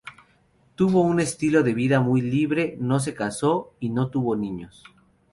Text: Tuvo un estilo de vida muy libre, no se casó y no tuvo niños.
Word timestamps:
Tuvo 0.73 1.01
un 1.01 1.19
estilo 1.19 1.61
de 1.61 1.75
vida 1.75 1.99
muy 1.99 2.21
libre, 2.21 2.75
no 2.79 2.99
se 2.99 3.13
casó 3.13 3.75
y 3.79 3.89
no 3.91 4.09
tuvo 4.09 4.35
niños. 4.35 4.83